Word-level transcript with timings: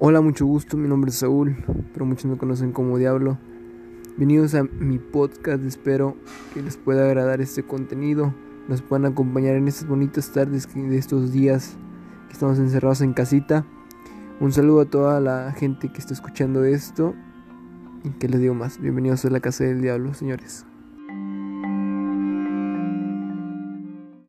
Hola, 0.00 0.20
mucho 0.20 0.44
gusto, 0.44 0.76
mi 0.76 0.88
nombre 0.88 1.10
es 1.10 1.18
Saúl, 1.18 1.56
pero 1.92 2.04
muchos 2.04 2.24
me 2.24 2.36
conocen 2.36 2.72
como 2.72 2.98
Diablo. 2.98 3.38
Bienvenidos 4.16 4.56
a 4.56 4.64
mi 4.64 4.98
podcast, 4.98 5.62
espero 5.62 6.16
que 6.52 6.62
les 6.62 6.76
pueda 6.76 7.04
agradar 7.04 7.40
este 7.40 7.62
contenido, 7.62 8.34
nos 8.66 8.82
puedan 8.82 9.06
acompañar 9.06 9.54
en 9.54 9.68
estas 9.68 9.86
bonitas 9.86 10.32
tardes 10.32 10.68
de 10.74 10.98
estos 10.98 11.30
días 11.30 11.76
que 12.26 12.32
estamos 12.32 12.58
encerrados 12.58 13.02
en 13.02 13.12
casita. 13.12 13.64
Un 14.40 14.52
saludo 14.52 14.80
a 14.80 14.86
toda 14.86 15.20
la 15.20 15.52
gente 15.52 15.92
que 15.92 15.98
está 15.98 16.12
escuchando 16.12 16.64
esto 16.64 17.14
y 18.02 18.10
que 18.10 18.28
les 18.28 18.40
digo 18.40 18.54
más, 18.54 18.80
bienvenidos 18.80 19.24
a 19.24 19.30
la 19.30 19.38
casa 19.38 19.62
del 19.62 19.80
diablo, 19.80 20.12
señores. 20.12 20.66